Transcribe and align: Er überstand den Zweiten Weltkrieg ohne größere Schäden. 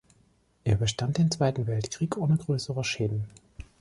Er 0.63 0.77
überstand 0.77 1.19
den 1.19 1.29
Zweiten 1.29 1.67
Weltkrieg 1.67 2.17
ohne 2.17 2.35
größere 2.35 2.83
Schäden. 2.83 3.25